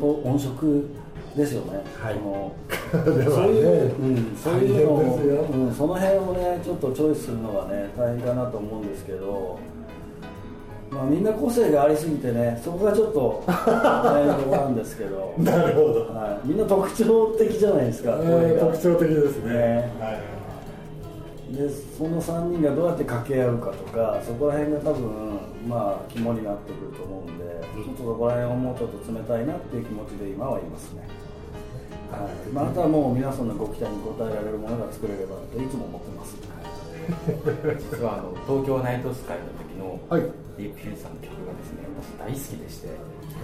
[0.00, 0.88] 音音色
[1.36, 2.14] ですよね、はい。
[2.14, 2.52] その
[3.18, 9.58] ではそういう、ん、そういうのを、うん、その辺をねちょっとチョイスするのがね大変かなと思うんですけど、
[10.90, 16.00] まあ、みんな個性がありすぎてねそこがちょっと大変なんですけど、 なるほど。
[16.14, 18.62] はい、みんな特徴的じゃないですかえ声が。
[18.62, 19.52] ー特徴的ですね。
[19.52, 19.92] ね。
[20.00, 21.56] はい。
[21.56, 25.04] でその3人がどうやって掛け合うかとかそこら辺が多分
[25.68, 27.44] まあ肝になってくると思うんで、
[27.74, 31.06] ちょっとそこら辺をもうちょっと冷たいなっていう気持ちで今はいますね。
[32.10, 32.52] はい。
[32.52, 36.36] まあ、あとはもう皆さんのご期待に応えられるものが作れればといつも思ってます、
[37.90, 40.22] 実はあの東京ナイトスカイの時のはい。
[40.56, 42.88] ディープフィルさんの曲がですね私大好きでして。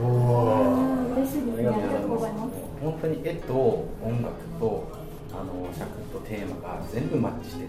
[0.01, 1.14] おー。
[1.16, 1.69] 嬉しいですね。
[1.69, 2.53] ありがとうございます。
[2.81, 3.53] 本当に絵と
[4.03, 4.88] 音楽と
[5.33, 7.69] あの尺とテーマが全部マッチしてる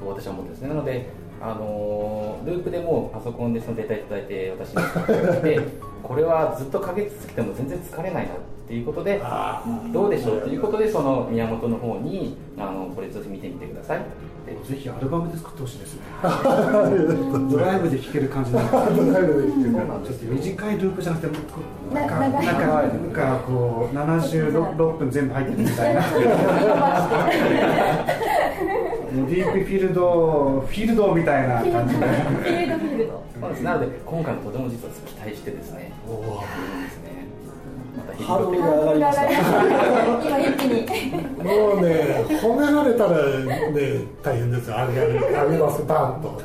[0.00, 0.68] と私は思ってるんですね。
[0.68, 1.06] なので
[1.40, 5.60] あのループでもうパソコンでそのデータいただいて私に使って
[6.02, 8.42] これはずっとかけ続けても全然疲れないなって
[8.74, 9.20] いうことで
[9.92, 13.98] どうでしょうということでその宮本の方にあのこれちょっと見てみてください。
[13.98, 14.02] っ
[14.44, 16.02] てぜひアルバムで作ってほしいですね。
[16.22, 21.38] ドライブで聴ける感じなんでドライブできてるからちょっと短いループじゃなくて
[21.94, 26.02] なんかななんかなんかこう76分全部入ってるみたいな。
[29.12, 32.06] もうディープフィールドフィールドみたいな感じで。
[32.06, 33.22] フィールドフィールド。
[33.40, 33.62] そうです。
[33.62, 35.92] なので今回もとても実は期待してですね。
[36.08, 36.14] おー。
[36.14, 37.11] やってるんですね
[38.24, 39.22] ハードルが上がりました
[41.44, 41.88] もうね
[42.40, 43.10] 褒められたら
[43.70, 46.40] ね大変ですよあげるあげますバンと。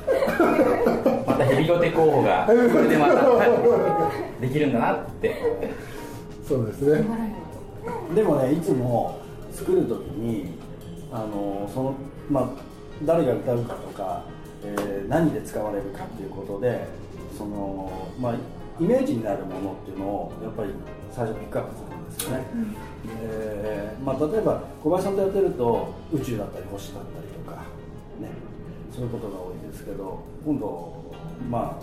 [1.25, 3.21] またヘビロテ候補がこれでまた
[4.39, 5.43] できるんだなって
[6.47, 7.03] そうですね
[8.15, 9.19] でもねいつも
[9.51, 10.57] 作る時に
[11.11, 11.95] あのその
[12.29, 12.49] まあ
[13.03, 14.23] 誰が歌うかとか、
[14.63, 16.85] えー何で使われるかっていうことで
[17.37, 18.35] そのまあ
[18.79, 20.69] イメージになるものっていうのをやっぱり
[21.11, 22.45] 最初ピックアップするんですよね、
[23.21, 27.57] えーまあ、例えば小林さんとやってると宇宙だったり星だったりとか
[28.21, 28.29] ね
[28.93, 31.13] そういうことが多いですけど今度
[31.49, 31.79] ま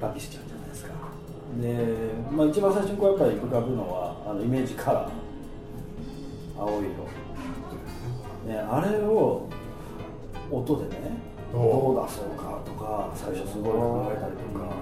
[0.00, 0.92] あラピスちゃんじゃないですか。
[1.60, 5.28] で、まあ、一番最初にこうやっぱり浮かぶのはあのイメージカラー。
[6.58, 6.88] 青色、
[8.46, 9.48] ね、あれを
[10.50, 11.12] 音でね
[11.52, 14.74] どおう出そうかとか最初すごい考えたりとか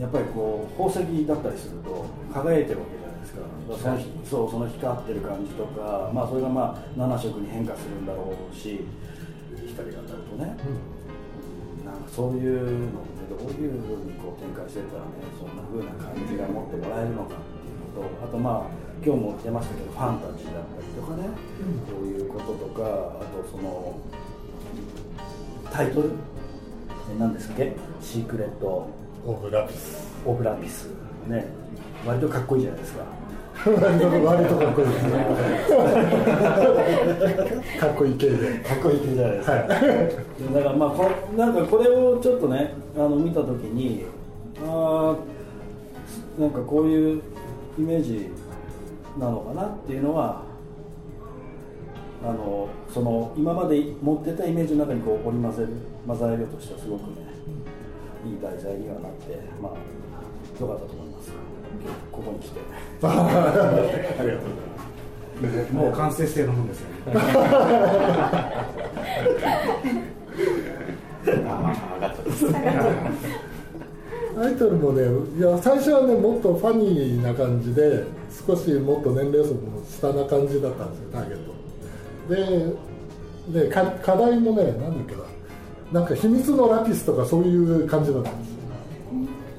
[0.00, 3.44] やっぱりこう宝石だったりすると輝いてるわけじゃないですか。
[3.70, 8.80] そのひそうその光ってる感じとか、まあ、それがまあ7色に変化するんだろうし
[9.68, 10.56] 光が当たるとね、
[11.84, 18.70] なんかそういうのをねどういうふうにこう展開していったらねそんなふうな感じが持ってもらえるのかっていうのとあとまあ
[19.04, 21.28] 今日も出ましたけどファンタジーだったりとかね、
[21.88, 22.82] そういうこととか
[23.20, 24.00] あとその
[25.70, 26.10] タイトル？
[27.14, 28.88] え何ですっけシークレット・
[29.26, 30.08] オブラピス。
[30.24, 30.88] オブラピス。
[31.28, 31.46] ね。
[32.06, 33.04] 割とかっこいいじゃないですか。
[33.66, 34.88] 割 と割とかっこいい。
[34.88, 35.12] ですね
[37.78, 38.58] かっこいい系で。
[38.60, 39.68] かっこいい系じゃないですか、はい。
[40.54, 44.04] だからまあこれなんかこれをちょっとねあの見た時に
[44.66, 47.20] あーなんかこういう
[47.78, 48.30] イメージ
[49.18, 50.42] なのかなっていうのは
[52.24, 57.29] あのその今まで持ってたイメージの中にこう織り交ぜる混ざれるとしてはすごくね
[58.24, 59.72] いい題材にはなってまあ
[60.60, 61.32] 良かったと思います。
[62.12, 62.60] ここに来て。
[63.02, 63.06] あ
[64.22, 64.60] りがとう
[65.42, 66.94] ございますもう完成してるもんですよね。
[71.46, 72.24] ああ上がっちゃっ
[74.34, 75.02] たタイトルもね
[75.38, 78.04] いや最初はねもっとファニーな感じで
[78.46, 81.52] 少しもっと年齢層も下な感じだったんですよターゲット。
[83.52, 85.22] ででか課題もね何だっけな
[85.92, 88.60] なんか秘密のラピスとかそういう感じだったんですよ。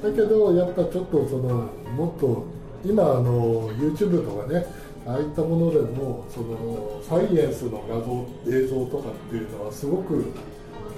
[0.04, 2.46] だけどやっぱちょっとそのもっと
[2.86, 4.66] 今あの YouTube とかね
[5.06, 10.32] ああいったものでもそのサイエンスの画像映像とかっていうのはすごく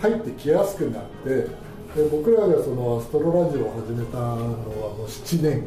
[0.01, 1.47] 入ってきやすくなってで
[2.11, 5.63] 僕らがそのアストロラジオを始めたのはもう7年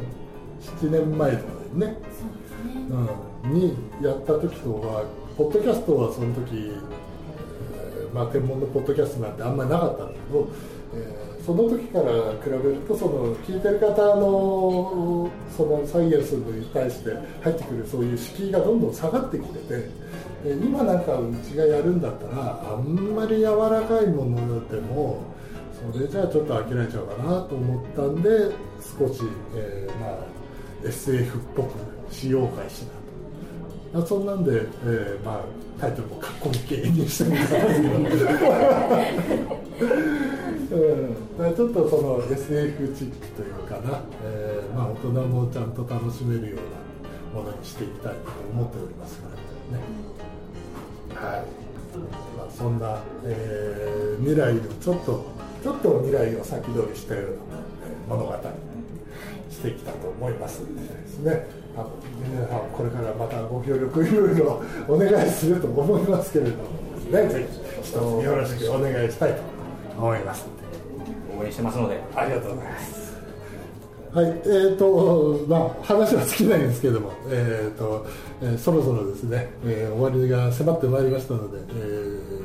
[0.80, 1.98] 7年前とかだよね。
[3.44, 5.04] うん、にやった時とは
[5.36, 7.05] ポッドキャストはその時、えー
[8.16, 10.48] まあ、天文のポッドキャストなんてあんまりなかったんだけど、
[10.94, 12.10] えーその時から
[12.42, 17.10] 比べるとその聞いてる方のそのサイエンスに対して
[17.40, 19.76] 入ってくるそういう敷居がどんどん下がってきてて
[20.42, 25.22] で今なんかうちがやるんだったらあんまり柔らかいものでも
[25.92, 28.28] それじゃあちょっと飽きられちゃうかなと思ったんで
[28.98, 29.20] 少し、
[29.54, 30.18] えーまあ、
[30.84, 32.95] SF っぽくしようかしな。
[34.06, 35.40] そんなんで、えーまあ、
[35.80, 37.48] タイトルもかっこいい系にしてみたん
[38.04, 38.38] ですけど、
[40.76, 46.58] うん、ちょっとその SF チックというかな、えーまあ、大人もちゃんと楽しめるよ
[47.34, 48.18] うなものにしていきたいと
[48.52, 49.36] 思っておりますから
[49.78, 49.84] ね。
[51.14, 51.44] はい。
[52.36, 55.24] まあ、そんな、えー未来をちょっと
[55.62, 60.60] ちょっと未来を先取りしたようなえー物語にしてきたと思います。
[60.60, 61.46] のでですね。
[62.72, 66.62] これからまたご協力いろいろお願いすると思いますけれども。
[67.10, 67.46] ねぜ
[67.82, 69.40] ひよろしくお願いしたいと
[69.98, 70.46] 思います。
[71.38, 72.00] 応援してますので。
[72.14, 73.06] ありがとうございます
[74.12, 78.06] はい、えーとまあ、話は尽きないんですけども、えーと
[78.40, 82.42] えーそろそろですね、えー終わりが迫ってまいりましたので、えー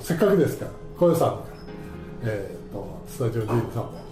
[0.00, 3.64] せっかくですから、小夜さんから、えーとスタジオ D さんも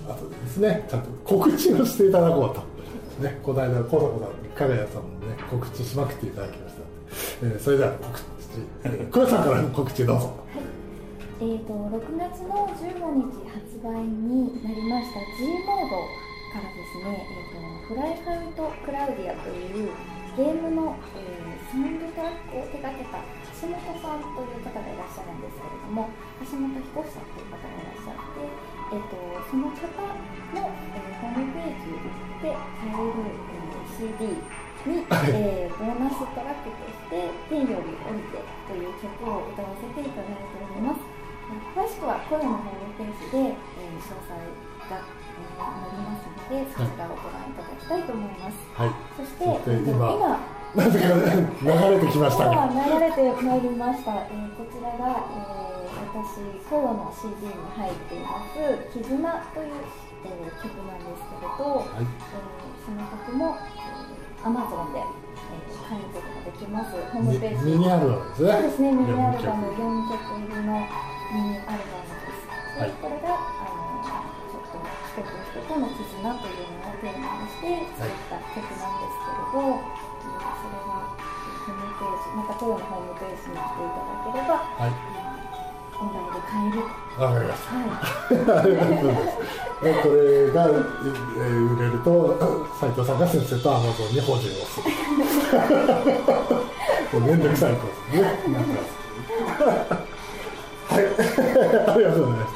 [0.06, 6.82] 後でですね、ちゃんと告知をしていただこうと、ね、この間、小坂さん、加賀谷さんもね、告知しまくっていただきました、
[7.46, 8.22] えーそれでは告知、
[8.82, 10.34] えー小夜さんからの告知どうぞ。
[11.38, 12.98] えー、と6月の15
[13.30, 16.02] 日発売になりました G モード
[16.50, 19.94] からですね、えー、とフライハウトクラウディアという
[20.34, 23.20] ゲームの、えーサウンドトラックを手掛けた
[23.60, 26.08] 橋本さんという方がいらっしゃるんですけれども
[26.40, 29.84] 橋本彦さんという方がいらっしゃって、えー、とその方
[30.58, 31.92] の、えーホームページ
[32.42, 33.20] で買える、
[33.52, 33.57] えー
[33.98, 34.30] CD
[34.86, 35.02] に、
[35.34, 38.38] えーボーナストラックとして「天より降りて」
[38.70, 41.00] という曲を歌わせていただいております。
[41.02, 44.38] えー詳しくは声のホームページで、えー詳細
[44.86, 49.44] が、えー載りますのでそちらをご覧いただきたいと思います、はい、そして、
[49.90, 50.38] 今今
[50.74, 52.52] なぜか流れてきましたが。
[52.70, 55.78] 今流れてまいりました、えーこちらが、えー
[56.08, 56.40] 私
[56.70, 58.56] コヨの CD に入っています
[58.92, 59.02] 「絆」
[59.52, 59.74] という、
[60.24, 61.86] えー曲なんですけれど、はい。
[61.98, 63.54] えーその曲も、
[64.38, 65.18] えー、Amazon で、えー
[65.88, 66.92] 買えることができます。
[67.12, 67.64] ホームページ。
[67.64, 68.52] ミミニアルバムですね。
[68.52, 68.92] そうですね。
[68.92, 70.84] ミニアルバム四4曲入りの
[71.32, 72.92] ミニアルバムです、ではい。
[73.00, 85.17] これがあのちょっと人と人との絆というのをテーマにして作った曲なんですけれど、えーそれがホームページまたコヨのホームページに来ていただければはい。
[86.00, 86.78] オンラインで買える
[87.18, 87.48] わかり。
[87.48, 89.18] はい
[89.78, 92.36] これが、えー売れると、
[92.80, 94.90] 斉藤さんが先生とアマゾンに補充をする。
[97.20, 98.58] もうめんどくさいことですね。
[100.88, 101.00] はい。
[101.00, 102.54] ありがとうございます。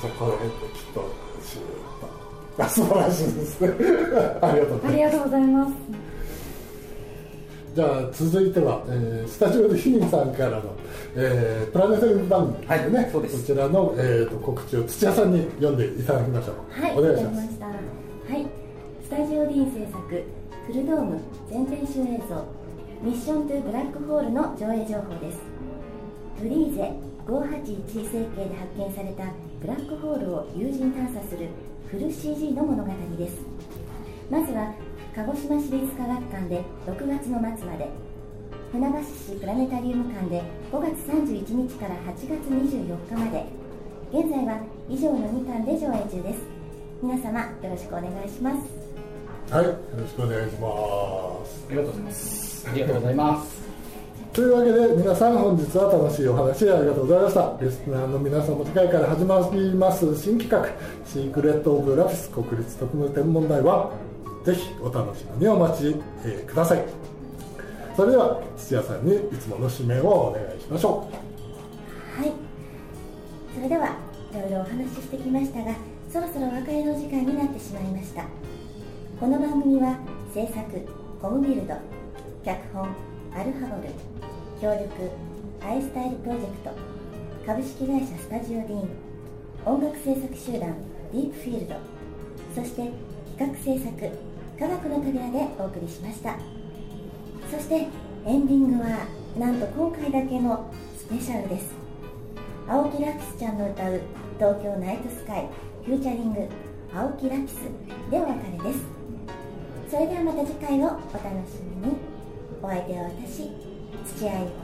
[0.00, 0.98] じゃあこの辺できっと
[2.58, 3.68] あ素晴らしいですね。
[4.40, 4.66] ありが
[5.10, 5.72] とうございます。
[7.74, 10.74] じゃあ続いては、えースタジオでヒンさんからの、
[11.14, 16.80] えープラネタリウム番組ですね、はいそうですこちらの、えー、と告知を土屋さんに読んでいただきましょう。
[16.82, 17.42] はい、お願いしま。
[17.42, 17.66] すした。
[17.66, 18.46] はい、
[19.04, 20.24] スタジオ D 制作
[20.66, 22.44] フルドーム全編集映像
[23.02, 25.38] ミッショントゥブラックホールの上映情報です。
[26.40, 26.92] ブリーゼ
[27.26, 31.48] 581星系で発見されたブラックホールを有人探査する
[31.86, 33.38] フル CG の物語です。
[34.30, 34.72] まずは
[35.12, 37.88] 鹿児島市立科学館で6月の末まで。
[38.70, 40.40] 船橋市プラネタリウム館で
[40.70, 43.44] 5月31日から8月24日まで。
[44.12, 46.42] 現在は以上の2館で上映中です。
[47.02, 49.52] 皆様よろしくお願いします。
[49.52, 51.66] はい、よろしくお願いします。
[51.68, 52.68] ありがとうございます。
[52.70, 53.70] ありがとうございます。
[54.32, 57.56] というわけで皆さん本日は楽しいお話ありがとうございました。
[57.60, 60.16] リスナーの皆さんも次回から始まります。
[60.16, 60.64] 新企画
[61.04, 63.90] 「シークレット・オブ・ラフィス国立特務天文台」は
[64.44, 65.94] ぜひお楽しみにお待ち、
[66.46, 66.84] ください。
[67.96, 71.08] それでは土屋さんにいつもの指名をお願いしましょ
[72.18, 72.20] う。
[72.20, 72.32] はい。
[73.54, 73.96] それでは
[74.32, 75.74] いろいろお話ししてきましたが
[76.10, 78.24] そろそろお別れの時間になってしまいました。
[79.18, 79.98] この番組は
[80.32, 80.64] 制作
[81.20, 81.74] コムビルド
[82.42, 82.88] 脚本
[83.34, 83.92] アルファボル
[84.60, 85.10] 協力
[85.60, 86.70] アイスタイルプロジェクト
[87.44, 88.88] 株式会社スタジオディーン
[89.66, 90.74] 音楽制作集団
[91.12, 91.74] ディープフィールド
[92.54, 92.90] そして
[93.36, 94.29] 企画制作
[94.60, 96.36] 科学の扉でお送りしました。
[97.50, 97.88] そして
[98.26, 99.06] エンディングは
[99.38, 101.72] なんと今回だけのスペシャルです。
[102.68, 104.02] 青木ラキスちゃんの歌う
[104.36, 105.48] 「東京ナイトスカイ」
[105.86, 106.46] フューチャリング
[106.94, 107.56] 「青木ラキス」
[108.12, 108.84] でお別れです。
[109.90, 111.94] それではまた次回をお楽しみに。
[112.62, 113.50] お相手は私
[114.14, 114.59] 土屋ゆ子。